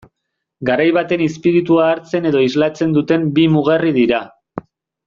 [0.69, 4.27] Garai baten izpiritua hartzen edo islatzen duten bi mugarri dira.